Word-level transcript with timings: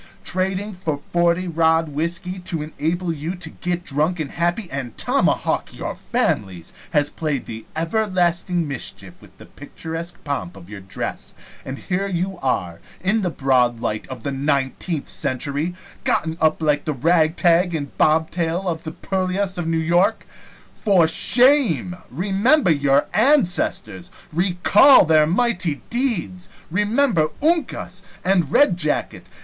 Trading 0.23 0.73
for 0.73 0.97
forty 0.97 1.47
rod 1.47 1.89
whisky, 1.89 2.39
to 2.39 2.63
enable 2.63 3.13
you 3.13 3.35
to 3.35 3.51
get 3.51 3.83
drunk 3.83 4.19
and 4.19 4.31
happy 4.31 4.67
and 4.71 4.97
tomahawk 4.97 5.77
your 5.77 5.93
families, 5.93 6.73
has 6.89 7.11
played 7.11 7.45
the 7.45 7.67
everlasting 7.75 8.67
mischief 8.67 9.21
with 9.21 9.37
the 9.37 9.45
picturesque 9.45 10.23
pomp 10.23 10.57
of 10.57 10.71
your 10.71 10.79
dress, 10.81 11.35
and 11.63 11.77
here 11.77 12.07
you 12.07 12.39
are, 12.41 12.79
in 13.01 13.21
the 13.21 13.29
broad 13.29 13.79
light 13.79 14.07
of 14.07 14.23
the 14.23 14.31
nineteenth 14.31 15.07
century, 15.07 15.75
gotten 16.03 16.35
up 16.41 16.63
like 16.63 16.85
the 16.85 16.93
ragtag 16.93 17.75
and 17.75 17.95
bobtail 17.99 18.67
of 18.67 18.81
the 18.83 18.91
purlieus 18.93 19.59
of 19.59 19.67
New 19.67 19.77
York. 19.77 20.25
For 20.73 21.07
shame! 21.07 21.95
Remember 22.09 22.71
your 22.71 23.05
ancestors! 23.13 24.09
Recall 24.33 25.05
their 25.05 25.27
mighty 25.27 25.83
deeds! 25.91 26.49
Remember 26.71 27.27
Uncas! 27.43 28.01
and 28.23 28.51
Red 28.51 28.77
jacket! 28.77 29.27